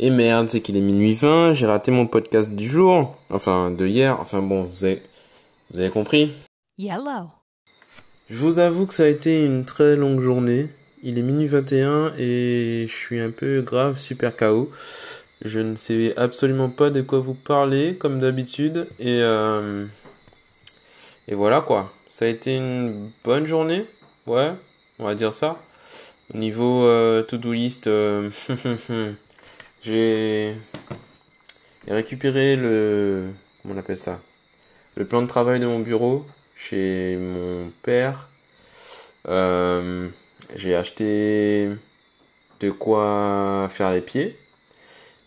Et 0.00 0.10
merde, 0.10 0.48
c'est 0.48 0.60
qu'il 0.60 0.76
est 0.76 0.80
minuit 0.80 1.14
20, 1.14 1.52
j'ai 1.52 1.66
raté 1.66 1.92
mon 1.92 2.08
podcast 2.08 2.50
du 2.50 2.66
jour, 2.66 3.16
enfin 3.30 3.70
de 3.70 3.86
hier, 3.86 4.18
enfin 4.20 4.42
bon, 4.42 4.64
vous 4.64 4.84
avez, 4.84 5.00
vous 5.70 5.78
avez 5.78 5.90
compris 5.90 6.32
Yellow. 6.78 7.30
Je 8.28 8.36
vous 8.36 8.58
avoue 8.58 8.86
que 8.86 8.94
ça 8.94 9.04
a 9.04 9.06
été 9.06 9.44
une 9.44 9.64
très 9.64 9.94
longue 9.94 10.20
journée. 10.20 10.68
Il 11.04 11.16
est 11.16 11.22
minuit 11.22 11.46
21 11.46 12.14
et 12.18 12.86
je 12.88 12.92
suis 12.92 13.20
un 13.20 13.30
peu 13.30 13.60
grave, 13.60 13.96
super 13.96 14.36
KO. 14.36 14.72
Je 15.44 15.60
ne 15.60 15.76
sais 15.76 16.16
absolument 16.16 16.70
pas 16.70 16.90
de 16.90 17.00
quoi 17.00 17.20
vous 17.20 17.34
parler, 17.34 17.96
comme 17.96 18.18
d'habitude. 18.18 18.88
Et, 18.98 19.20
euh, 19.20 19.84
et 21.28 21.36
voilà 21.36 21.60
quoi. 21.60 21.92
Ça 22.10 22.24
a 22.24 22.28
été 22.28 22.56
une 22.56 23.10
bonne 23.22 23.46
journée. 23.46 23.86
Ouais, 24.26 24.54
on 24.98 25.04
va 25.04 25.14
dire 25.14 25.34
ça. 25.34 25.58
Au 26.34 26.38
niveau 26.38 26.84
euh, 26.84 27.22
to-do 27.22 27.52
list, 27.52 27.86
euh, 27.86 28.30
j'ai 29.84 30.56
récupéré 31.86 32.56
le... 32.56 33.26
Comment 33.62 33.74
on 33.74 33.78
appelle 33.78 33.98
ça? 33.98 34.20
Le 34.96 35.04
plan 35.04 35.22
de 35.22 35.26
travail 35.26 35.60
de 35.60 35.66
mon 35.66 35.80
bureau 35.80 36.24
chez 36.56 37.16
mon 37.16 37.70
père. 37.82 38.28
Euh, 39.28 40.08
j'ai 40.56 40.74
acheté 40.74 41.68
de 42.60 42.70
quoi 42.70 43.68
faire 43.70 43.90
les 43.90 44.00
pieds. 44.00 44.38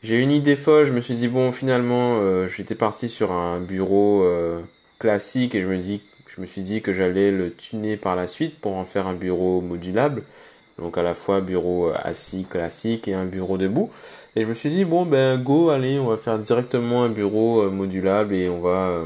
J'ai 0.04 0.20
une 0.20 0.32
idée 0.32 0.56
folle, 0.56 0.86
je 0.86 0.94
me 0.94 1.02
suis 1.02 1.16
dit 1.16 1.28
bon 1.28 1.52
finalement 1.52 2.20
euh, 2.20 2.48
j'étais 2.48 2.76
parti 2.76 3.10
sur 3.10 3.32
un 3.32 3.60
bureau 3.60 4.24
euh, 4.24 4.62
classique 5.00 5.56
et 5.56 5.62
je 5.62 5.68
me 5.68 5.78
dis 5.78 6.02
je 6.28 6.42
me 6.42 6.46
suis 6.46 6.62
dit 6.62 6.82
que 6.82 6.94
j'allais 6.94 7.32
le 7.32 7.52
tuner 7.52 7.98
par 7.98 8.16
la 8.16 8.28
suite 8.28 8.60
pour 8.60 8.76
en 8.76 8.86
faire 8.86 9.08
un 9.08 9.16
bureau 9.16 9.62
modulable. 9.62 10.24
Donc 10.80 10.98
à 10.98 11.04
la 11.04 11.16
fois 11.16 11.42
bureau 11.42 11.92
assis 12.04 12.46
classique 12.46 13.08
et 13.08 13.14
un 13.14 13.26
bureau 13.26 13.58
debout. 13.58 13.90
Et 14.36 14.44
je 14.44 14.48
me 14.48 14.54
suis 14.54 14.70
dit 14.70 14.86
bon 14.86 15.06
ben 15.06 15.38
go 15.42 15.70
allez 15.70 16.00
on 16.00 16.08
va 16.08 16.18
faire 16.18 16.38
directement 16.38 17.04
un 17.04 17.10
bureau 17.10 17.72
modulable 17.72 18.36
et 18.36 18.50
on 18.50 18.60
va 18.62 19.02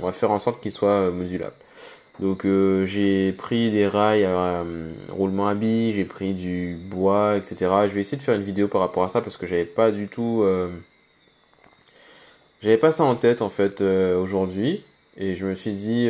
on 0.00 0.06
va 0.06 0.12
faire 0.12 0.32
en 0.32 0.40
sorte 0.40 0.60
qu'il 0.60 0.72
soit 0.72 1.10
modulable. 1.12 1.54
Donc 2.20 2.44
euh, 2.44 2.84
j'ai 2.86 3.32
pris 3.32 3.70
des 3.70 3.88
rails 3.88 4.24
à 4.24 4.62
euh, 4.62 4.92
roulement 5.08 5.48
à 5.48 5.54
billes, 5.54 5.94
j'ai 5.94 6.04
pris 6.04 6.34
du 6.34 6.76
bois, 6.76 7.36
etc. 7.36 7.56
Je 7.88 7.94
vais 7.94 8.00
essayer 8.02 8.18
de 8.18 8.22
faire 8.22 8.34
une 8.34 8.42
vidéo 8.42 8.68
par 8.68 8.80
rapport 8.80 9.04
à 9.04 9.08
ça 9.08 9.20
parce 9.22 9.36
que 9.36 9.46
j'avais 9.46 9.64
pas 9.64 9.90
du 9.90 10.08
tout... 10.08 10.42
Euh, 10.42 10.68
j'avais 12.62 12.76
pas 12.76 12.92
ça 12.92 13.04
en 13.04 13.16
tête 13.16 13.42
en 13.42 13.50
fait 13.50 13.80
aujourd'hui. 13.80 14.84
Et 15.16 15.34
je 15.34 15.46
me 15.46 15.54
suis 15.54 15.72
dit 15.72 16.08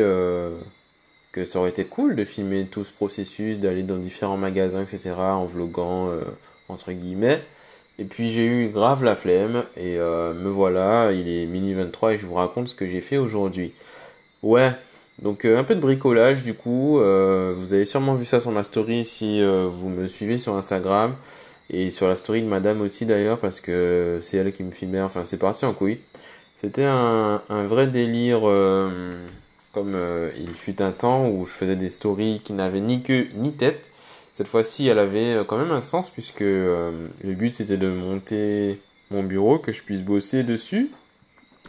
que 1.32 1.44
ça 1.44 1.58
aurait 1.58 1.70
été 1.70 1.84
cool 1.84 2.14
de 2.14 2.24
filmer 2.24 2.66
tout 2.66 2.84
ce 2.84 2.92
processus, 2.92 3.58
d'aller 3.58 3.82
dans 3.82 3.96
différents 3.96 4.36
magasins, 4.36 4.82
etc. 4.82 5.14
en 5.16 5.46
vloguant 5.46 6.10
entre 6.68 6.92
guillemets. 6.92 7.42
Et 7.98 8.04
puis 8.04 8.30
j'ai 8.30 8.44
eu 8.44 8.68
grave 8.68 9.02
la 9.02 9.16
flemme 9.16 9.64
et 9.76 9.96
me 9.96 10.48
voilà, 10.48 11.12
il 11.12 11.28
est 11.28 11.46
minuit 11.46 11.74
23 11.74 12.14
et 12.14 12.18
je 12.18 12.26
vous 12.26 12.34
raconte 12.34 12.68
ce 12.68 12.74
que 12.74 12.86
j'ai 12.86 13.00
fait 13.00 13.16
aujourd'hui. 13.16 13.72
Ouais, 14.42 14.72
donc 15.20 15.44
euh, 15.44 15.58
un 15.58 15.64
peu 15.64 15.74
de 15.74 15.80
bricolage 15.80 16.42
du 16.42 16.54
coup, 16.54 16.98
euh, 16.98 17.54
vous 17.56 17.72
avez 17.74 17.84
sûrement 17.84 18.14
vu 18.14 18.24
ça 18.24 18.40
sur 18.40 18.50
ma 18.50 18.64
story 18.64 19.04
si 19.04 19.40
euh, 19.40 19.68
vous 19.70 19.88
me 19.88 20.08
suivez 20.08 20.38
sur 20.38 20.56
Instagram 20.56 21.14
et 21.70 21.90
sur 21.90 22.08
la 22.08 22.16
story 22.16 22.42
de 22.42 22.48
madame 22.48 22.80
aussi 22.80 23.06
d'ailleurs 23.06 23.38
parce 23.38 23.60
que 23.60 24.18
c'est 24.22 24.38
elle 24.38 24.52
qui 24.52 24.64
me 24.64 24.72
filmait, 24.72 25.00
enfin 25.00 25.24
c'est 25.24 25.36
parti 25.36 25.64
en 25.64 25.74
couille. 25.74 26.00
C'était 26.60 26.84
un, 26.84 27.40
vrai 27.48 27.88
délire 27.88 28.42
comme 29.72 29.96
il 30.36 30.54
fut 30.54 30.82
un 30.82 30.92
temps 30.92 31.28
où 31.28 31.46
je 31.46 31.52
faisais 31.52 31.76
des 31.76 31.90
stories 31.90 32.40
qui 32.44 32.52
n'avaient 32.52 32.80
ni 32.80 33.02
queue 33.02 33.28
ni 33.34 33.52
tête. 33.52 33.90
Cette 34.34 34.48
fois-ci 34.48 34.88
elle 34.88 34.98
avait 34.98 35.44
quand 35.46 35.56
même 35.56 35.72
un 35.72 35.82
sens 35.82 36.10
puisque 36.10 36.40
le 36.40 37.10
but 37.22 37.54
c'était 37.54 37.78
de 37.78 37.90
monter 37.90 38.78
mon 39.12 39.22
bureau, 39.22 39.58
que 39.58 39.72
je 39.72 39.82
puisse 39.82 40.02
bosser 40.02 40.42
dessus 40.42 40.90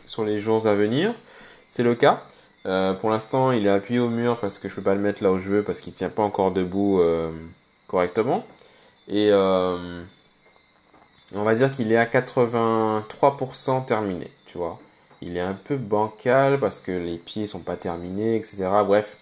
sur 0.05 0.23
les 0.23 0.39
jours 0.39 0.65
à 0.65 0.73
venir. 0.73 1.13
C'est 1.69 1.83
le 1.83 1.95
cas. 1.95 2.23
Euh, 2.65 2.93
pour 2.93 3.09
l'instant, 3.09 3.51
il 3.51 3.67
est 3.67 3.69
appuyé 3.69 3.99
au 3.99 4.09
mur 4.09 4.39
parce 4.39 4.57
que 4.57 4.69
je 4.69 4.75
peux 4.75 4.81
pas 4.81 4.95
le 4.95 5.01
mettre 5.01 5.21
là 5.23 5.31
où 5.31 5.37
je 5.37 5.49
veux 5.49 5.63
parce 5.63 5.79
qu'il 5.79 5.93
tient 5.93 6.09
pas 6.09 6.23
encore 6.23 6.51
debout 6.51 6.99
euh, 6.99 7.31
correctement. 7.87 8.45
Et 9.07 9.29
euh, 9.31 10.01
on 11.35 11.43
va 11.43 11.55
dire 11.55 11.71
qu'il 11.71 11.91
est 11.91 11.97
à 11.97 12.05
83% 12.05 13.85
terminé, 13.85 14.31
tu 14.45 14.57
vois. 14.57 14.79
Il 15.25 15.37
est 15.37 15.41
un 15.41 15.53
peu 15.53 15.77
bancal 15.77 16.59
parce 16.59 16.81
que 16.81 16.91
les 16.91 17.17
pieds 17.17 17.47
sont 17.47 17.61
pas 17.61 17.77
terminés, 17.77 18.35
etc. 18.35 18.69
Bref, 18.85 19.17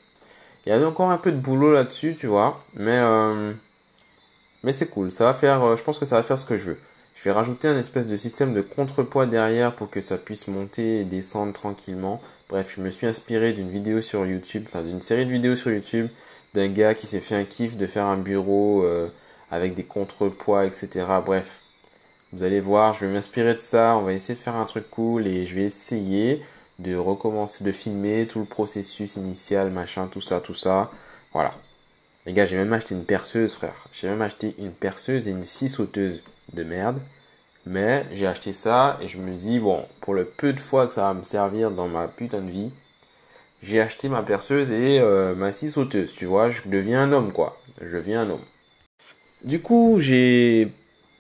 il 0.66 0.70
y 0.70 0.72
a 0.74 0.88
encore 0.88 1.12
un 1.12 1.18
peu 1.18 1.32
de 1.32 1.38
boulot 1.38 1.74
là-dessus, 1.74 2.16
tu 2.18 2.28
vois. 2.28 2.64
Mais 2.76 3.00
mais 4.64 4.74
c'est 4.74 4.88
cool. 4.88 5.12
Ça 5.12 5.26
va 5.26 5.34
faire. 5.34 5.78
je 5.78 5.84
pense 5.84 5.98
que 6.00 6.06
ça 6.06 6.16
va 6.16 6.24
faire 6.24 6.38
ce 6.38 6.46
que 6.46 6.58
je 6.58 6.72
veux. 6.72 6.78
Je 7.16 7.24
vais 7.26 7.32
rajouter 7.32 7.68
un 7.68 7.78
espèce 7.78 8.08
de 8.08 8.18
système 8.18 8.54
de 8.54 8.62
contrepoids 8.62 9.28
derrière 9.28 9.76
pour 9.76 9.90
que 9.90 10.02
ça 10.02 10.18
puisse 10.18 10.48
monter 10.48 11.02
et 11.02 11.04
descendre 11.06 11.54
tranquillement. 11.54 12.22
Bref, 12.50 12.74
je 12.76 12.82
me 12.82 12.90
suis 12.90 13.08
inspiré 13.08 13.54
d'une 13.54 13.70
vidéo 13.70 14.02
sur 14.02 14.26
YouTube, 14.26 14.66
enfin 14.68 14.82
d'une 14.84 15.02
série 15.02 15.26
de 15.26 15.32
vidéos 15.32 15.56
sur 15.56 15.72
YouTube 15.72 16.08
d'un 16.54 16.68
gars 16.68 16.94
qui 16.96 17.08
s'est 17.08 17.20
fait 17.20 17.36
un 17.36 17.46
kiff 17.46 17.78
de 17.78 17.88
faire 17.88 18.06
un 18.06 18.18
bureau 18.18 18.84
euh, 18.84 19.08
avec 19.52 19.74
des 19.76 19.84
contrepoids, 19.84 20.66
etc. 20.66 21.06
Bref, 21.26 21.61
vous 22.34 22.44
allez 22.44 22.62
voir, 22.62 22.94
je 22.94 23.06
vais 23.06 23.12
m'inspirer 23.12 23.54
de 23.54 23.60
ça, 23.60 23.96
on 23.98 24.02
va 24.02 24.14
essayer 24.14 24.36
de 24.36 24.40
faire 24.40 24.56
un 24.56 24.66
truc 24.66 24.90
cool 24.90 25.28
et 25.28 25.46
je 25.46 25.56
vais 25.56 25.64
essayer 25.64 26.42
de 26.80 26.96
recommencer 26.96 27.64
de 27.64 27.72
filmer 27.72 28.26
tout 28.28 28.40
le 28.40 28.46
processus 28.46 29.16
initial, 29.18 29.70
machin, 29.70 30.08
tout 30.08 30.22
ça, 30.22 30.40
tout 30.40 30.54
ça. 30.54 30.92
Voilà. 31.34 31.54
Les 32.26 32.34
gars, 32.34 32.46
j'ai 32.46 32.56
même 32.56 32.72
acheté 32.74 32.96
une 32.96 33.04
perceuse, 33.04 33.54
frère. 33.54 33.88
J'ai 33.92 34.08
même 34.08 34.22
acheté 34.22 34.56
une 34.60 34.72
perceuse 34.72 35.28
et 35.28 35.32
une 35.32 35.44
scie 35.44 35.70
sauteuse 35.70 36.24
de 36.54 36.64
merde. 36.64 37.00
Mais 37.66 38.06
j'ai 38.14 38.28
acheté 38.28 38.54
ça 38.54 38.98
et 39.02 39.08
je 39.08 39.18
me 39.18 39.34
dis, 39.36 39.60
bon, 39.60 39.86
pour 40.00 40.14
le 40.14 40.26
peu 40.26 40.54
de 40.54 40.60
fois 40.60 40.88
que 40.88 40.94
ça 40.94 41.04
va 41.04 41.14
me 41.14 41.24
servir 41.24 41.70
dans 41.70 41.88
ma 41.88 42.08
putain 42.08 42.42
de 42.42 42.50
vie, 42.50 42.72
j'ai 43.62 43.82
acheté 43.82 44.10
ma 44.10 44.24
perceuse 44.24 44.72
et 44.72 45.00
euh, 45.00 45.36
ma 45.36 45.52
scie 45.52 45.70
sauteuse, 45.70 46.14
tu 46.14 46.26
vois, 46.26 46.50
je 46.50 46.62
deviens 46.66 47.04
un 47.04 47.12
homme, 47.12 47.32
quoi. 47.32 47.60
Je 47.80 47.96
deviens 47.96 48.22
un 48.22 48.30
homme. 48.32 48.46
Du 49.44 49.62
coup, 49.62 50.00
j'ai 50.00 50.72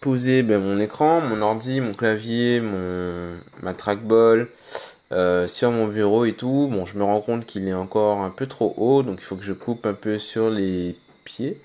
posé 0.01 0.41
ben, 0.43 0.59
mon 0.61 0.79
écran, 0.79 1.21
mon 1.21 1.41
ordi, 1.41 1.79
mon 1.79 1.93
clavier, 1.93 2.59
mon 2.59 3.35
ma 3.61 3.73
trackball 3.73 4.49
euh, 5.11 5.47
sur 5.47 5.71
mon 5.71 5.87
bureau 5.87 6.25
et 6.25 6.33
tout. 6.33 6.67
Bon, 6.71 6.85
je 6.85 6.97
me 6.97 7.03
rends 7.03 7.21
compte 7.21 7.45
qu'il 7.45 7.67
est 7.67 7.73
encore 7.73 8.19
un 8.19 8.31
peu 8.31 8.47
trop 8.47 8.73
haut, 8.77 9.03
donc 9.03 9.19
il 9.19 9.23
faut 9.23 9.35
que 9.35 9.43
je 9.43 9.53
coupe 9.53 9.85
un 9.85 9.93
peu 9.93 10.19
sur 10.19 10.49
les 10.49 10.97
pieds. 11.23 11.61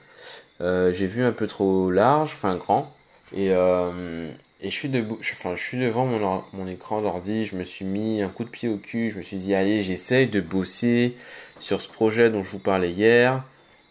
Euh, 0.61 0.93
j'ai 0.93 1.07
vu 1.07 1.25
un 1.25 1.33
peu 1.33 1.47
trop 1.47 1.91
large, 1.91 2.33
enfin 2.35 2.57
grand. 2.57 2.93
Et, 3.35 3.51
euh, 3.51 4.31
je 4.63 4.71
suis 4.71 4.89
debout, 4.89 5.19
je 5.21 5.57
suis 5.57 5.79
devant 5.79 6.07
mon, 6.07 6.43
mon 6.53 6.67
écran 6.67 7.03
d'ordi, 7.03 7.45
je 7.45 7.57
me 7.57 7.65
suis 7.65 7.85
mis 7.85 8.23
un 8.23 8.29
coup 8.29 8.45
de 8.45 8.49
pied 8.49 8.69
au 8.69 8.79
cul, 8.79 9.11
je 9.11 9.19
me 9.19 9.23
suis 9.23 9.37
dit, 9.37 9.55
allez, 9.55 9.83
j'essaye 9.85 10.27
de 10.29 10.41
bosser 10.41 11.15
sur 11.59 11.81
ce 11.81 11.89
projet 11.89 12.31
dont 12.31 12.43
je 12.43 12.51
vous 12.51 12.59
parlais 12.59 12.91
hier. 12.91 13.43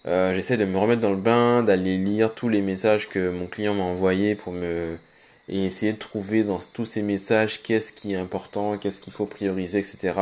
Euh, 0.07 0.33
j'essaie 0.35 0.57
de 0.57 0.65
me 0.65 0.77
remettre 0.77 1.01
dans 1.01 1.11
le 1.11 1.15
bain, 1.15 1.63
d'aller 1.63 1.97
lire 1.97 2.33
tous 2.35 2.49
les 2.49 2.61
messages 2.61 3.09
que 3.09 3.29
mon 3.29 3.47
client 3.47 3.73
m'a 3.73 3.83
envoyés 3.83 4.35
pour 4.35 4.53
me 4.53 4.97
et 5.49 5.65
essayer 5.65 5.93
de 5.93 5.97
trouver 5.99 6.43
dans 6.43 6.59
tous 6.59 6.85
ces 6.85 7.01
messages 7.03 7.61
qu'est-ce 7.61 7.91
qui 7.91 8.13
est 8.13 8.17
important, 8.17 8.77
qu'est-ce 8.77 8.99
qu'il 8.99 9.13
faut 9.13 9.25
prioriser, 9.27 9.79
etc. 9.79 10.13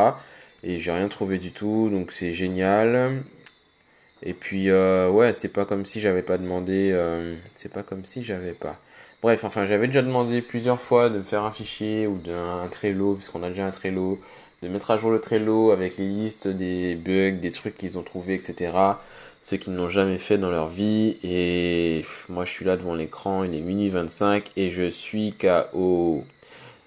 Et 0.63 0.79
j'ai 0.79 0.91
rien 0.91 1.07
trouvé 1.07 1.37
du 1.37 1.51
tout, 1.51 1.89
donc 1.89 2.11
c'est 2.11 2.33
génial. 2.33 3.23
Et 4.21 4.33
puis 4.33 4.69
euh, 4.69 5.09
ouais, 5.09 5.33
c'est 5.33 5.49
pas 5.49 5.65
comme 5.65 5.85
si 5.85 5.99
j'avais 6.01 6.21
pas 6.21 6.37
demandé, 6.37 6.91
euh, 6.93 7.35
c'est 7.55 7.71
pas 7.71 7.83
comme 7.83 8.05
si 8.05 8.23
j'avais 8.23 8.53
pas. 8.53 8.79
Bref, 9.21 9.43
enfin, 9.43 9.65
j'avais 9.65 9.87
déjà 9.87 10.01
demandé 10.01 10.41
plusieurs 10.41 10.79
fois 10.81 11.09
de 11.09 11.19
me 11.19 11.23
faire 11.23 11.43
un 11.43 11.51
fichier 11.51 12.07
ou 12.07 12.17
d'un 12.17 12.67
Trello, 12.69 13.15
puisqu'on 13.15 13.43
a 13.43 13.49
déjà 13.49 13.65
un 13.65 13.71
Trello, 13.71 14.19
de 14.61 14.67
mettre 14.67 14.91
à 14.91 14.97
jour 14.97 15.11
le 15.11 15.19
Trello 15.19 15.71
avec 15.71 15.97
les 15.97 16.07
listes 16.07 16.47
des 16.47 16.95
bugs, 16.95 17.39
des 17.39 17.51
trucs 17.51 17.77
qu'ils 17.77 17.97
ont 17.97 18.03
trouvés, 18.03 18.35
etc. 18.35 18.71
Ceux 19.43 19.57
qui 19.57 19.69
ne 19.71 19.77
l'ont 19.77 19.89
jamais 19.89 20.17
fait 20.17 20.37
dans 20.37 20.49
leur 20.49 20.69
vie. 20.69 21.17
Et 21.23 22.05
moi, 22.29 22.45
je 22.45 22.51
suis 22.51 22.65
là 22.65 22.77
devant 22.77 22.95
l'écran, 22.95 23.43
il 23.43 23.53
est 23.53 23.61
minuit 23.61 23.89
25 23.89 24.51
et 24.55 24.71
je 24.71 24.89
suis 24.89 25.33
KO. 25.33 26.23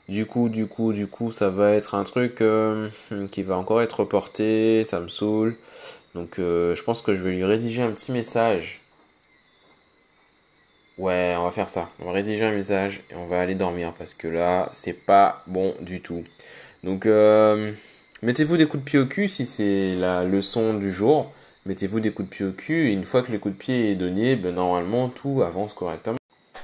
Du 0.09 0.27
coup, 0.27 0.49
du 0.49 0.67
coup, 0.67 0.93
du 0.93 1.07
coup, 1.07 1.33
ça 1.33 1.51
va 1.51 1.73
être 1.73 1.95
un 1.95 2.05
truc 2.05 2.41
euh, 2.41 2.89
qui 3.31 3.43
va 3.43 3.57
encore 3.59 3.83
être 3.83 4.01
reporté, 4.01 4.85
ça 4.85 5.01
me 5.01 5.09
saoule. 5.09 5.57
Donc, 6.15 6.39
euh, 6.39 6.75
je 6.75 6.83
pense 6.83 7.03
que 7.03 7.15
je 7.15 7.23
vais 7.23 7.33
lui 7.33 7.45
rédiger 7.45 7.83
un 7.83 7.91
petit 7.91 8.13
message 8.13 8.81
Ouais, 10.99 11.35
on 11.39 11.45
va 11.45 11.51
faire 11.51 11.69
ça. 11.69 11.91
On 12.01 12.07
va 12.07 12.13
rédiger 12.13 12.45
un 12.45 12.53
message 12.53 13.03
et 13.11 13.15
on 13.17 13.27
va 13.27 13.41
aller 13.41 13.55
dormir 13.55 13.93
parce 13.99 14.15
que 14.15 14.29
là, 14.29 14.71
c'est 14.73 14.95
pas 14.95 15.43
bon 15.47 15.75
du 15.81 16.01
tout. 16.01 16.25
Donc, 16.85 17.05
euh, 17.05 17.73
mettez-vous 18.23 18.57
des 18.57 18.67
coups 18.67 18.83
de 18.83 18.89
pied 18.89 18.99
au 18.99 19.07
cul 19.07 19.29
si 19.29 19.45
c'est 19.45 19.95
la 19.95 20.25
leçon 20.25 20.75
du 20.75 20.91
jour. 20.91 21.33
Mettez-vous 21.67 21.99
des 21.99 22.13
coups 22.13 22.29
de 22.29 22.35
pied 22.35 22.47
au 22.47 22.53
cul 22.53 22.91
et 22.91 22.93
une 22.93 23.05
fois 23.05 23.23
que 23.23 23.33
le 23.33 23.39
coup 23.39 23.51
de 23.51 23.55
pied 23.55 23.91
est 23.91 23.97
donné, 23.97 24.37
ben 24.37 24.55
normalement 24.55 25.09
tout 25.09 25.43
avance 25.43 25.75
correctement. 25.75 26.17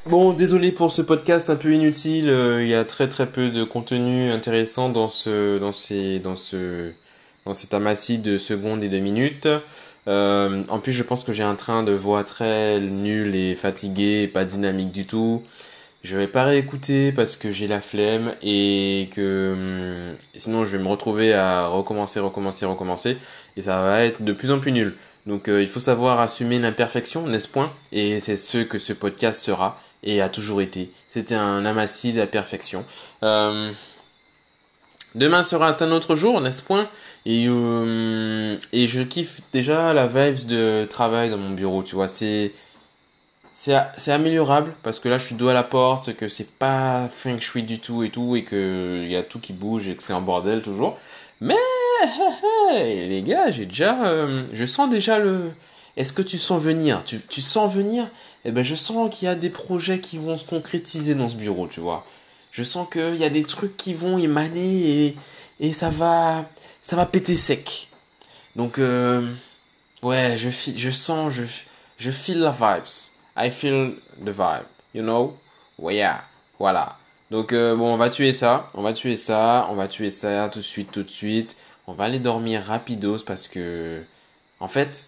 Bon, 0.06 0.32
désolé 0.32 0.70
pour 0.70 0.92
ce 0.92 1.02
podcast 1.02 1.50
un 1.50 1.56
peu 1.56 1.72
inutile. 1.74 2.28
Euh, 2.28 2.62
il 2.62 2.68
y 2.68 2.74
a 2.74 2.84
très 2.84 3.08
très 3.08 3.26
peu 3.26 3.50
de 3.50 3.64
contenu 3.64 4.30
intéressant 4.30 4.88
dans 4.90 5.08
ce 5.08 5.58
dans 5.58 5.72
ces 5.72 6.20
dans 6.20 6.36
ce 6.36 6.92
dans 7.44 7.54
cet 7.54 7.74
amassis 7.74 8.18
de 8.18 8.38
secondes 8.38 8.84
et 8.84 8.88
de 8.88 8.98
minutes. 9.00 9.48
Euh, 10.08 10.62
en 10.68 10.78
plus, 10.78 10.92
je 10.92 11.02
pense 11.02 11.24
que 11.24 11.32
j'ai 11.32 11.42
un 11.42 11.54
train 11.56 11.82
de 11.82 11.92
voix 11.92 12.22
très 12.24 12.80
nul 12.80 13.34
et 13.34 13.54
fatigué, 13.56 14.28
pas 14.28 14.44
dynamique 14.44 14.92
du 14.92 15.06
tout. 15.06 15.42
Je 16.02 16.16
vais 16.16 16.26
pas 16.26 16.44
réécouter 16.44 17.12
parce 17.12 17.36
que 17.36 17.52
j'ai 17.52 17.68
la 17.68 17.80
flemme 17.80 18.34
et 18.42 19.08
que 19.14 19.52
hum, 20.12 20.16
sinon 20.36 20.64
je 20.64 20.76
vais 20.76 20.82
me 20.82 20.88
retrouver 20.88 21.32
à 21.32 21.66
recommencer, 21.68 22.18
recommencer, 22.18 22.66
recommencer 22.66 23.18
et 23.56 23.62
ça 23.62 23.82
va 23.82 24.02
être 24.02 24.22
de 24.22 24.32
plus 24.32 24.50
en 24.50 24.58
plus 24.58 24.72
nul. 24.72 24.96
Donc 25.26 25.48
euh, 25.48 25.62
il 25.62 25.68
faut 25.68 25.80
savoir 25.80 26.18
assumer 26.18 26.58
l'imperfection, 26.58 27.26
n'est-ce 27.28 27.48
point? 27.48 27.72
Et 27.92 28.20
c'est 28.20 28.36
ce 28.36 28.58
que 28.58 28.80
ce 28.80 28.92
podcast 28.92 29.40
sera 29.40 29.80
et 30.02 30.20
a 30.20 30.28
toujours 30.28 30.60
été. 30.60 30.90
C'était 31.08 31.36
un 31.36 31.64
amassis 31.64 32.12
d'imperfection. 32.12 32.84
Euh, 33.22 33.70
demain 35.14 35.44
sera 35.44 35.76
un 35.80 35.92
autre 35.92 36.16
jour, 36.16 36.40
n'est-ce 36.40 36.62
point? 36.62 36.88
Et, 37.26 37.46
euh, 37.48 38.56
et 38.72 38.88
je 38.88 39.02
kiffe 39.02 39.40
déjà 39.52 39.94
la 39.94 40.08
vibe 40.08 40.46
de 40.46 40.86
travail 40.90 41.30
dans 41.30 41.38
mon 41.38 41.50
bureau, 41.50 41.84
tu 41.84 41.94
vois. 41.94 42.08
C'est 42.08 42.52
c'est 43.64 44.10
améliorable 44.10 44.74
parce 44.82 44.98
que 44.98 45.08
là 45.08 45.18
je 45.18 45.26
suis 45.26 45.34
dos 45.36 45.48
à 45.48 45.54
la 45.54 45.62
porte, 45.62 46.16
que 46.16 46.28
c'est 46.28 46.50
pas 46.50 47.08
feng 47.08 47.38
shui 47.38 47.62
du 47.62 47.78
tout 47.78 48.02
et 48.02 48.10
tout 48.10 48.34
et 48.34 48.42
que 48.42 49.02
il 49.04 49.10
y 49.10 49.16
a 49.16 49.22
tout 49.22 49.38
qui 49.38 49.52
bouge 49.52 49.86
et 49.86 49.94
que 49.94 50.02
c'est 50.02 50.12
un 50.12 50.20
bordel 50.20 50.62
toujours. 50.62 50.98
Mais 51.40 51.54
les 52.72 53.22
gars, 53.22 53.50
j'ai 53.50 53.66
déjà, 53.66 54.04
euh, 54.06 54.44
je 54.52 54.66
sens 54.66 54.90
déjà 54.90 55.18
le. 55.18 55.52
Est-ce 55.96 56.12
que 56.12 56.22
tu 56.22 56.38
sens 56.38 56.60
venir? 56.60 57.02
Tu, 57.04 57.20
tu 57.20 57.40
sens 57.40 57.72
venir? 57.72 58.08
Eh 58.44 58.50
ben 58.50 58.64
je 58.64 58.74
sens 58.74 59.14
qu'il 59.14 59.26
y 59.26 59.30
a 59.30 59.36
des 59.36 59.50
projets 59.50 60.00
qui 60.00 60.18
vont 60.18 60.36
se 60.36 60.44
concrétiser 60.44 61.14
dans 61.14 61.28
ce 61.28 61.36
bureau, 61.36 61.68
tu 61.68 61.80
vois. 61.80 62.04
Je 62.50 62.64
sens 62.64 62.88
qu'il 62.90 63.16
y 63.16 63.24
a 63.24 63.30
des 63.30 63.44
trucs 63.44 63.76
qui 63.76 63.94
vont 63.94 64.18
émaner 64.18 65.06
et, 65.06 65.16
et 65.60 65.72
ça 65.72 65.90
va, 65.90 66.44
ça 66.82 66.96
va 66.96 67.06
péter 67.06 67.36
sec. 67.36 67.88
Donc 68.56 68.78
euh, 68.78 69.32
ouais, 70.02 70.36
je, 70.38 70.50
je 70.50 70.90
sens, 70.90 71.32
je, 71.32 71.44
je 71.98 72.10
feel 72.10 72.40
la 72.40 72.50
vibes. 72.50 73.11
I 73.36 73.50
feel 73.50 73.94
the 74.22 74.30
vibe, 74.30 74.66
you 74.94 75.02
know? 75.02 75.36
Yeah, 75.78 76.24
voilà. 76.58 76.98
Donc 77.30 77.52
euh, 77.52 77.74
bon, 77.74 77.94
on 77.94 77.96
va 77.96 78.10
tuer 78.10 78.32
ça, 78.34 78.66
on 78.74 78.82
va 78.82 78.92
tuer 78.92 79.16
ça, 79.16 79.66
on 79.70 79.74
va 79.74 79.88
tuer 79.88 80.10
ça 80.10 80.48
tout 80.50 80.58
de 80.58 80.64
suite, 80.64 80.92
tout 80.92 81.02
de 81.02 81.10
suite. 81.10 81.56
On 81.86 81.94
va 81.94 82.04
aller 82.04 82.18
dormir 82.18 82.62
rapidos 82.62 83.24
parce 83.26 83.48
que, 83.48 84.02
en 84.60 84.68
fait, 84.68 85.04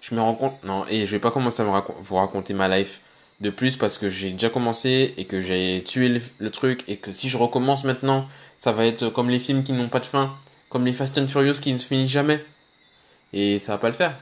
je 0.00 0.14
me 0.14 0.20
rends 0.20 0.34
compte, 0.34 0.64
non, 0.64 0.84
et 0.88 1.06
je 1.06 1.12
vais 1.12 1.20
pas 1.20 1.30
commencer 1.30 1.62
à 1.62 1.84
vous 2.00 2.16
raconter 2.16 2.54
ma 2.54 2.68
life 2.68 3.00
de 3.40 3.50
plus 3.50 3.76
parce 3.76 3.98
que 3.98 4.08
j'ai 4.08 4.32
déjà 4.32 4.50
commencé 4.50 5.14
et 5.16 5.24
que 5.26 5.40
j'ai 5.40 5.82
tué 5.84 6.20
le, 6.38 6.50
truc 6.50 6.84
et 6.88 6.96
que 6.96 7.12
si 7.12 7.28
je 7.28 7.36
recommence 7.36 7.84
maintenant, 7.84 8.26
ça 8.58 8.72
va 8.72 8.86
être 8.86 9.10
comme 9.10 9.30
les 9.30 9.38
films 9.40 9.62
qui 9.62 9.72
n'ont 9.72 9.88
pas 9.88 10.00
de 10.00 10.06
fin, 10.06 10.34
comme 10.68 10.84
les 10.84 10.92
Fast 10.92 11.16
and 11.18 11.28
Furious 11.28 11.60
qui 11.60 11.72
ne 11.72 11.78
se 11.78 11.86
finissent 11.86 12.10
jamais. 12.10 12.44
Et 13.32 13.58
ça 13.58 13.72
va 13.72 13.78
pas 13.78 13.88
le 13.88 13.94
faire. 13.94 14.16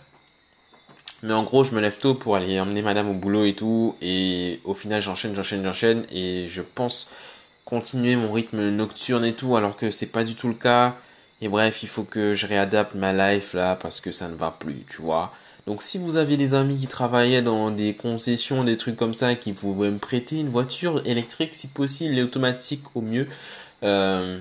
Mais 1.22 1.34
en 1.34 1.42
gros, 1.44 1.64
je 1.64 1.74
me 1.74 1.80
lève 1.80 1.98
tôt 1.98 2.14
pour 2.14 2.36
aller 2.36 2.60
emmener 2.60 2.82
madame 2.82 3.08
au 3.08 3.14
boulot 3.14 3.44
et 3.44 3.54
tout. 3.54 3.96
Et 4.02 4.60
au 4.64 4.74
final, 4.74 5.00
j'enchaîne, 5.00 5.34
j'enchaîne, 5.34 5.64
j'enchaîne. 5.64 6.06
Et 6.12 6.46
je 6.48 6.62
pense 6.62 7.10
continuer 7.64 8.16
mon 8.16 8.32
rythme 8.32 8.70
nocturne 8.70 9.24
et 9.24 9.34
tout, 9.34 9.56
alors 9.56 9.76
que 9.76 9.90
c'est 9.90 10.06
pas 10.06 10.24
du 10.24 10.34
tout 10.34 10.48
le 10.48 10.54
cas. 10.54 10.96
Et 11.40 11.48
bref, 11.48 11.82
il 11.82 11.88
faut 11.88 12.04
que 12.04 12.34
je 12.34 12.46
réadapte 12.46 12.94
ma 12.94 13.12
life 13.12 13.54
là, 13.54 13.76
parce 13.76 14.00
que 14.00 14.12
ça 14.12 14.28
ne 14.28 14.34
va 14.34 14.50
plus, 14.58 14.84
tu 14.88 15.02
vois. 15.02 15.32
Donc 15.66 15.82
si 15.82 15.98
vous 15.98 16.16
avez 16.16 16.36
des 16.36 16.54
amis 16.54 16.78
qui 16.78 16.86
travaillaient 16.86 17.42
dans 17.42 17.70
des 17.70 17.94
concessions, 17.94 18.62
des 18.64 18.76
trucs 18.76 18.96
comme 18.96 19.14
ça, 19.14 19.34
qui 19.34 19.52
pouvaient 19.52 19.90
me 19.90 19.98
prêter 19.98 20.38
une 20.40 20.48
voiture 20.48 21.02
électrique 21.04 21.54
si 21.54 21.66
possible 21.66 22.16
et 22.16 22.22
automatique 22.22 22.84
au 22.94 23.00
mieux, 23.00 23.26
euh, 23.82 24.38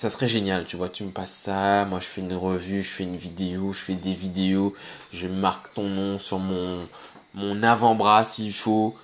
ça 0.00 0.08
serait 0.08 0.28
génial, 0.28 0.64
tu 0.64 0.76
vois, 0.76 0.88
tu 0.88 1.04
me 1.04 1.10
passes 1.10 1.34
ça, 1.34 1.84
moi 1.84 2.00
je 2.00 2.06
fais 2.06 2.22
une 2.22 2.32
revue, 2.32 2.82
je 2.82 2.88
fais 2.88 3.04
une 3.04 3.18
vidéo, 3.18 3.74
je 3.74 3.80
fais 3.80 3.92
des 3.92 4.14
vidéos, 4.14 4.74
je 5.12 5.26
marque 5.26 5.74
ton 5.74 5.90
nom 5.90 6.18
sur 6.18 6.38
mon, 6.38 6.88
mon 7.34 7.62
avant-bras 7.62 8.24
s'il 8.24 8.54
faut, 8.54 8.96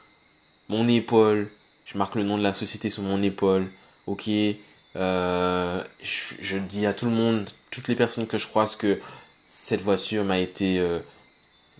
mon 0.71 0.89
épaule, 0.89 1.51
je 1.85 1.99
marque 1.99 2.15
le 2.15 2.23
nom 2.23 2.39
de 2.39 2.43
la 2.43 2.55
société 2.55 2.89
sur 2.89 3.03
mon 3.03 3.23
épaule, 3.23 3.71
ok, 4.07 4.31
euh, 4.97 5.85
je, 6.03 6.57
dis 6.57 6.87
à 6.87 6.95
tout 6.95 7.05
le 7.05 7.13
monde, 7.13 7.51
toutes 7.71 7.89
les 7.89 7.95
personnes 7.95 8.27
que 8.27 8.39
je 8.39 8.47
croise 8.47 8.75
que 8.75 8.99
cette 9.47 9.83
voiture 9.83 10.25
m'a 10.25 10.39
été 10.39 10.79
euh, 10.79 11.01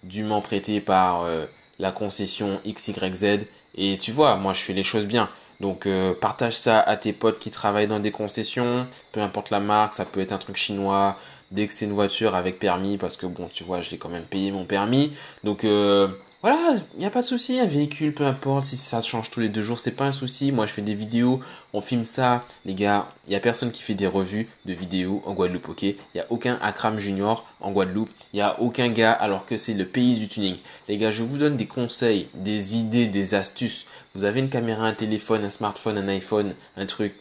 dûment 0.03 0.43
prêtée 0.43 0.83
par 0.83 1.23
euh, 1.23 1.47
la 1.79 1.91
concession 1.91 2.61
XYZ, 2.67 3.47
et 3.77 3.97
tu 3.97 4.13
vois, 4.13 4.37
moi 4.37 4.53
je 4.53 4.61
fais 4.61 4.75
les 4.75 4.85
choses 4.85 5.07
bien. 5.07 5.31
Donc 5.61 5.87
euh, 5.87 6.15
partage 6.15 6.57
ça 6.57 6.81
à 6.81 6.97
tes 6.97 7.13
potes 7.13 7.39
qui 7.39 7.51
travaillent 7.51 7.87
dans 7.87 8.01
des 8.01 8.11
concessions, 8.11 8.87
peu 9.13 9.21
importe 9.21 9.51
la 9.51 9.61
marque, 9.61 9.95
ça 9.95 10.05
peut 10.05 10.21
être 10.21 10.33
un 10.33 10.39
truc 10.39 10.57
chinois, 10.57 11.17
dès 11.51 11.67
que 11.67 11.73
c'est 11.73 11.87
une 11.87 11.93
voiture 11.93 12.35
avec 12.35 12.59
permis, 12.59 12.99
parce 12.99 13.17
que 13.17 13.27
bon, 13.27 13.49
tu 13.53 13.65
vois, 13.65 13.81
je 13.81 13.91
l'ai 13.91 13.99
quand 13.99 14.09
même 14.09 14.25
payé 14.25 14.51
mon 14.51 14.65
permis. 14.65 15.13
Donc 15.45 15.65
euh, 15.65 16.09
voilà, 16.43 16.77
il 16.95 17.01
n'y 17.01 17.07
a 17.07 17.11
pas 17.11 17.23
de 17.23 17.27
souci, 17.27 17.59
un 17.59 17.67
véhicule, 17.67 18.13
peu 18.13 18.25
importe, 18.25 18.67
si 18.67 18.77
ça 18.77 19.03
change 19.03 19.31
tous 19.31 19.41
les 19.41 19.49
deux 19.49 19.63
jours, 19.63 19.81
c'est 19.81 19.91
pas 19.91 20.05
un 20.05 20.13
souci. 20.13 20.53
Moi, 20.53 20.67
je 20.67 20.73
fais 20.73 20.83
des 20.83 20.95
vidéos, 20.95 21.41
on 21.73 21.81
filme 21.81 22.05
ça, 22.05 22.45
les 22.65 22.75
gars. 22.75 23.09
Il 23.27 23.33
y 23.33 23.37
a 23.37 23.41
personne 23.41 23.73
qui 23.73 23.83
fait 23.83 23.95
des 23.95 24.07
revues 24.07 24.49
de 24.65 24.73
vidéos 24.73 25.23
en 25.27 25.35
Guadeloupe, 25.35 25.69
ok? 25.71 25.83
Il 25.83 25.97
y 26.15 26.21
a 26.21 26.27
aucun 26.31 26.59
Akram 26.63 26.99
Junior 26.99 27.47
en 27.61 27.73
Guadeloupe. 27.73 28.11
Il 28.33 28.39
y 28.39 28.43
a 28.43 28.61
aucun 28.61 28.89
gars, 28.89 29.13
alors 29.13 29.47
que 29.47 29.59
c'est 29.59 29.75
le 29.75 29.87
pays 29.87 30.17
du 30.17 30.29
tuning. 30.29 30.57
Les 30.89 30.99
gars, 30.99 31.11
je 31.11 31.23
vous 31.23 31.39
donne 31.39 31.57
des 31.57 31.67
conseils, 31.67 32.29
des 32.35 32.77
idées, 32.77 33.07
des 33.07 33.35
astuces 33.35 33.87
vous 34.17 34.25
avez 34.25 34.41
une 34.41 34.49
caméra, 34.49 34.87
un 34.87 34.95
téléphone, 34.95 35.45
un 35.45 35.51
smartphone, 35.51 35.99
un 35.99 36.09
iPhone, 36.09 36.55
un 36.79 36.87
truc. 36.87 37.15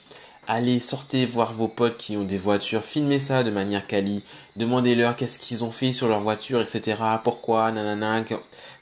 Allez, 0.47 0.79
sortez 0.79 1.25
voir 1.25 1.53
vos 1.53 1.67
potes 1.67 1.97
qui 1.97 2.17
ont 2.17 2.23
des 2.23 2.37
voitures, 2.37 2.83
filmez 2.83 3.17
ça 3.17 3.43
de 3.43 3.49
manière 3.49 3.87
quali, 3.87 4.23
demandez-leur 4.55 5.15
qu'est-ce 5.15 5.39
qu'ils 5.39 5.63
ont 5.63 5.71
fait 5.71 5.91
sur 5.91 6.07
leur 6.07 6.19
voiture, 6.19 6.61
etc. 6.61 6.97
Pourquoi, 7.23 7.71
nanana, 7.71 8.23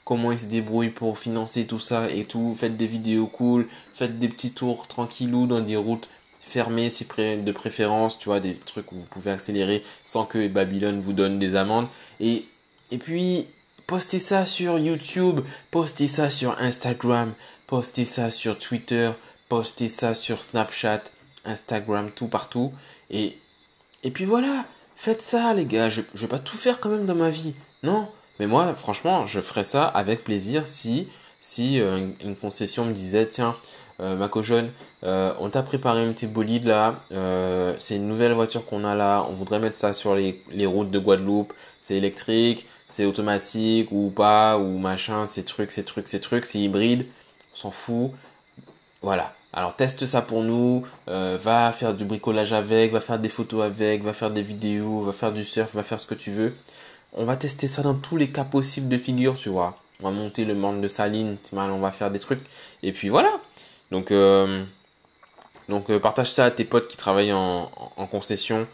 comment 0.04 0.32
ils 0.32 0.38
se 0.38 0.44
débrouillent 0.44 0.90
pour 0.90 1.18
financer 1.18 1.66
tout 1.66 1.80
ça 1.80 2.10
et 2.10 2.24
tout. 2.24 2.54
Faites 2.58 2.76
des 2.76 2.86
vidéos 2.86 3.26
cool, 3.26 3.66
faites 3.94 4.18
des 4.18 4.28
petits 4.28 4.52
tours 4.52 4.86
tranquillou 4.88 5.46
dans 5.46 5.60
des 5.60 5.76
routes 5.76 6.10
fermées 6.42 6.90
si 6.90 7.06
de 7.06 7.52
préférence, 7.52 8.18
tu 8.18 8.28
vois, 8.28 8.40
des 8.40 8.54
trucs 8.54 8.92
où 8.92 8.96
vous 8.96 9.06
pouvez 9.10 9.30
accélérer 9.30 9.82
sans 10.04 10.24
que 10.24 10.46
Babylone 10.46 11.00
vous 11.00 11.14
donne 11.14 11.38
des 11.38 11.56
amendes. 11.56 11.88
Et, 12.20 12.44
et 12.90 12.98
puis, 12.98 13.46
postez 13.86 14.18
ça 14.18 14.46
sur 14.46 14.78
YouTube, 14.78 15.40
postez 15.70 16.08
ça 16.08 16.30
sur 16.30 16.58
Instagram, 16.60 17.32
postez 17.66 18.04
ça 18.04 18.30
sur 18.30 18.58
Twitter, 18.58 19.10
postez 19.48 19.88
ça 19.88 20.14
sur 20.14 20.44
Snapchat, 20.44 21.04
Instagram, 21.44 22.10
tout 22.14 22.28
partout. 22.28 22.72
Et, 23.10 23.36
puis 24.12 24.24
voilà, 24.24 24.64
faites 24.96 25.22
ça 25.22 25.54
les 25.54 25.64
gars, 25.64 25.88
je, 25.88 26.02
je 26.14 26.22
vais 26.22 26.28
pas 26.28 26.38
tout 26.38 26.56
faire 26.56 26.80
quand 26.80 26.88
même 26.88 27.06
dans 27.06 27.14
ma 27.14 27.30
vie. 27.30 27.54
Non, 27.82 28.08
mais 28.38 28.46
moi 28.46 28.74
franchement, 28.74 29.26
je 29.26 29.40
ferais 29.40 29.64
ça 29.64 29.84
avec 29.84 30.24
plaisir 30.24 30.66
si, 30.66 31.08
si 31.40 31.80
euh, 31.80 32.10
une, 32.22 32.36
concession 32.36 32.84
me 32.84 32.92
disait, 32.92 33.28
tiens, 33.28 33.56
euh, 34.00 34.16
Mako 34.16 34.42
Jaune, 34.42 34.70
euh, 35.04 35.34
on 35.40 35.50
t'a 35.50 35.62
préparé 35.62 36.04
une 36.04 36.14
petite 36.14 36.32
bolide 36.32 36.64
là, 36.64 37.00
euh, 37.12 37.74
c'est 37.78 37.96
une 37.96 38.08
nouvelle 38.08 38.32
voiture 38.32 38.64
qu'on 38.66 38.84
a 38.84 38.94
là, 38.94 39.26
on 39.28 39.34
voudrait 39.34 39.60
mettre 39.60 39.76
ça 39.76 39.92
sur 39.94 40.14
les, 40.14 40.42
les 40.50 40.66
routes 40.66 40.90
de 40.90 40.98
Guadeloupe, 40.98 41.52
c'est 41.80 41.96
électrique, 41.96 42.66
c'est 42.88 43.04
automatique 43.04 43.88
ou 43.92 44.10
pas, 44.10 44.58
ou 44.58 44.78
machin, 44.78 45.26
ces 45.26 45.44
trucs, 45.44 45.70
ces 45.70 45.84
trucs, 45.84 46.08
ces 46.08 46.20
trucs, 46.20 46.44
c'est 46.44 46.58
hybride 46.58 47.06
on 47.54 47.56
s'en 47.56 47.70
fout. 47.70 48.10
Voilà. 49.02 49.34
Alors 49.56 49.76
teste 49.76 50.04
ça 50.06 50.20
pour 50.20 50.42
nous, 50.42 50.84
euh, 51.08 51.38
va 51.40 51.72
faire 51.72 51.94
du 51.94 52.04
bricolage 52.04 52.52
avec, 52.52 52.90
va 52.92 53.00
faire 53.00 53.20
des 53.20 53.28
photos 53.28 53.62
avec, 53.62 54.02
va 54.02 54.12
faire 54.12 54.32
des 54.32 54.42
vidéos, 54.42 55.02
va 55.02 55.12
faire 55.12 55.32
du 55.32 55.44
surf, 55.44 55.72
va 55.74 55.84
faire 55.84 56.00
ce 56.00 56.08
que 56.08 56.14
tu 56.14 56.32
veux. 56.32 56.54
On 57.12 57.24
va 57.24 57.36
tester 57.36 57.68
ça 57.68 57.82
dans 57.82 57.94
tous 57.94 58.16
les 58.16 58.30
cas 58.30 58.42
possibles 58.42 58.88
de 58.88 58.98
figure, 58.98 59.36
tu 59.36 59.50
vois. 59.50 59.78
On 60.00 60.06
va 60.06 60.10
monter 60.10 60.44
le 60.44 60.56
monde 60.56 60.80
de 60.80 60.88
saline, 60.88 61.36
on 61.52 61.78
va 61.78 61.92
faire 61.92 62.10
des 62.10 62.18
trucs. 62.18 62.42
Et 62.82 62.90
puis 62.92 63.08
voilà. 63.08 63.30
Donc, 63.92 64.10
euh, 64.10 64.64
euh, 65.70 66.00
partage 66.00 66.32
ça 66.32 66.46
à 66.46 66.50
tes 66.50 66.64
potes 66.64 66.88
qui 66.88 66.96
travaillent 66.96 67.32
en, 67.32 67.70
en 67.96 68.06
concession. 68.08 68.66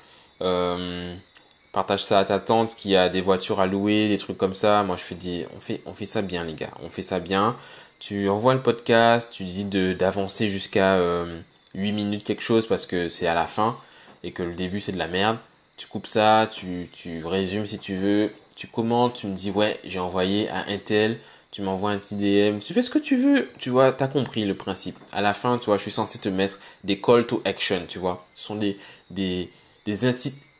partage 1.72 2.04
ça 2.04 2.20
à 2.20 2.25
ta 2.25 2.38
tante 2.40 2.75
qui 2.75 2.96
a 2.96 3.10
des 3.10 3.20
voitures 3.20 3.60
à 3.60 3.66
louer, 3.66 4.08
des 4.08 4.16
trucs 4.16 4.38
comme 4.38 4.54
ça. 4.54 4.82
Moi 4.82 4.96
je 4.96 5.02
fais 5.02 5.14
des, 5.14 5.46
on 5.54 5.60
fait, 5.60 5.82
on 5.84 5.92
fait 5.92 6.06
ça 6.06 6.22
bien 6.22 6.42
les 6.44 6.54
gars. 6.54 6.72
On 6.82 6.88
fait 6.88 7.02
ça 7.02 7.20
bien 7.20 7.56
tu 8.00 8.28
envoies 8.28 8.54
le 8.54 8.62
podcast, 8.62 9.28
tu 9.30 9.45
dis 9.45 9.64
d'avancer 9.64 10.50
jusqu'à 10.50 10.97
8 10.97 11.00
euh, 11.00 11.42
minutes 11.75 12.25
quelque 12.25 12.42
chose 12.42 12.66
parce 12.66 12.87
que 12.87 13.09
c'est 13.09 13.26
à 13.26 13.35
la 13.35 13.47
fin 13.47 13.78
et 14.25 14.33
que 14.33 14.42
le 14.42 14.54
début 14.54 14.80
c'est 14.80 14.92
de 14.92 14.99
la 14.99 15.07
merde. 15.07 15.38
Tu 15.76 15.87
coupes 15.87 16.07
ça, 16.07 16.49
tu, 16.50 16.88
tu 16.92 17.25
résumes 17.25 17.66
si 17.66 17.78
tu 17.78 17.95
veux, 17.95 18.33
tu 18.57 18.66
commentes, 18.66 19.14
tu 19.14 19.26
me 19.26 19.35
dis 19.35 19.50
ouais 19.50 19.78
j'ai 19.85 20.00
envoyé 20.00 20.49
à 20.49 20.66
Intel, 20.69 21.19
tu 21.50 21.62
m'envoies 21.62 21.90
un 21.90 21.99
petit 21.99 22.14
DM, 22.14 22.59
tu 22.59 22.73
fais 22.73 22.83
ce 22.83 22.90
que 22.90 22.99
tu 22.99 23.16
veux, 23.16 23.50
tu 23.59 23.71
vois, 23.71 23.92
t'as 23.92 24.09
compris 24.09 24.45
le 24.45 24.54
principe. 24.54 24.97
À 25.12 25.21
la 25.21 25.35
fin, 25.35 25.59
tu 25.59 25.66
vois, 25.66 25.76
je 25.76 25.83
suis 25.83 25.92
censé 25.92 26.19
te 26.19 26.28
mettre 26.28 26.59
des 26.85 27.00
call 27.00 27.26
to 27.26 27.42
action, 27.45 27.83
tu 27.87 27.99
vois. 27.99 28.26
Ce 28.35 28.45
sont 28.45 28.57
des, 28.57 28.78
des, 29.11 29.50
des 29.85 30.07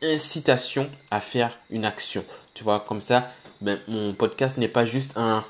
incitations 0.03 0.89
à 1.09 1.21
faire 1.21 1.57
une 1.69 1.85
action. 1.85 2.23
Tu 2.53 2.63
vois, 2.63 2.81
comme 2.81 3.01
ça, 3.01 3.31
ben, 3.61 3.79
mon 3.87 4.13
podcast 4.13 4.57
n'est 4.57 4.67
pas 4.67 4.85
juste 4.85 5.13
un, 5.15 5.45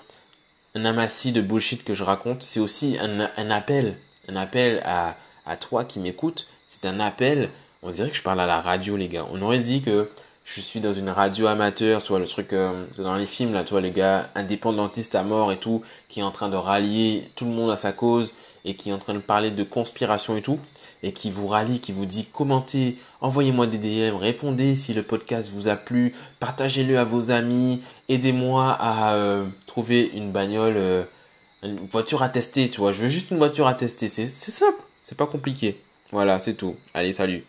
un 0.76 0.86
amassis 0.86 1.32
de 1.32 1.42
bullshit 1.42 1.84
que 1.84 1.94
je 1.94 2.04
raconte, 2.04 2.44
c'est 2.44 2.60
aussi 2.60 2.98
un, 3.00 3.30
un, 3.38 3.52
appel, 3.52 3.98
un 4.28 4.36
appel 4.36 4.82
à, 4.86 5.16
à 5.46 5.58
toi 5.58 5.84
qui 5.86 6.00
m'écoutes. 6.00 6.48
C'est 6.68 6.86
un 6.88 7.00
appel. 7.00 7.50
On 7.84 7.90
dirait 7.90 8.10
que 8.10 8.16
je 8.16 8.22
parle 8.22 8.40
à 8.40 8.46
la 8.46 8.62
radio, 8.62 8.96
les 8.96 9.08
gars. 9.08 9.26
On 9.32 9.42
aurait 9.42 9.60
dit 9.60 9.82
que 9.82 10.10
je 10.46 10.62
suis 10.62 10.80
dans 10.80 10.94
une 10.94 11.10
radio 11.10 11.48
amateur, 11.48 12.04
tu 12.04 12.10
vois, 12.10 12.20
le 12.20 12.28
truc 12.28 12.54
euh, 12.54 12.86
dans 12.98 13.16
les 13.16 13.26
films, 13.26 13.54
là, 13.54 13.64
tu 13.64 13.72
vois, 13.72 13.82
les 13.82 13.92
gars 13.92 14.30
indépendantistes 14.36 15.16
à 15.16 15.24
mort 15.24 15.52
et 15.52 15.58
tout, 15.58 15.84
qui 16.10 16.20
est 16.20 16.24
en 16.24 16.32
train 16.32 16.50
de 16.50 16.56
rallier 16.56 17.30
tout 17.36 17.46
le 17.46 17.52
monde 17.52 17.72
à 17.72 17.78
sa 17.78 17.92
cause 17.92 18.34
et 18.66 18.76
qui 18.76 18.90
est 18.90 18.94
en 18.94 18.98
train 18.98 19.14
de 19.14 19.20
parler 19.20 19.52
de 19.52 19.64
conspiration 19.64 20.38
et 20.38 20.42
tout, 20.42 20.60
et 21.04 21.14
qui 21.14 21.32
vous 21.32 21.48
rallie, 21.48 21.80
qui 21.80 21.92
vous 21.92 22.06
dit 22.06 22.26
commentez, 22.26 22.98
envoyez-moi 23.22 23.68
des 23.68 23.78
DM, 23.78 24.16
répondez 24.16 24.76
si 24.76 24.94
le 24.94 25.04
podcast 25.04 25.50
vous 25.52 25.68
a 25.68 25.76
plu, 25.76 26.14
partagez-le 26.40 26.98
à 27.00 27.04
vos 27.04 27.32
amis, 27.32 27.82
aidez-moi 28.10 28.72
à 28.80 29.14
euh, 29.14 29.46
trouver 29.66 30.12
une 30.14 30.32
bagnole, 30.32 30.78
euh, 30.78 31.04
une 31.64 31.78
voiture 31.92 32.24
à 32.24 32.30
tester, 32.30 32.70
tu 32.70 32.80
vois. 32.80 32.92
Je 32.92 33.02
veux 33.02 33.08
juste 33.08 33.32
une 33.32 33.38
voiture 33.38 33.68
à 33.68 33.74
tester, 33.74 34.10
c'est 34.10 34.30
simple, 34.30 34.82
c'est 35.04 35.18
pas 35.18 35.28
compliqué. 35.28 35.80
Voilà, 36.12 36.40
c'est 36.40 36.56
tout. 36.56 36.76
Allez, 36.94 37.14
salut. 37.14 37.44